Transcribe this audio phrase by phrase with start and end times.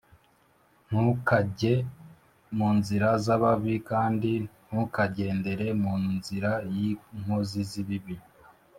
[0.87, 1.73] Ntukajye
[2.57, 4.31] mu nzira z ababi j kandi
[4.67, 6.77] ntukagendere mu nzira y
[7.15, 8.15] inkozi z ibibi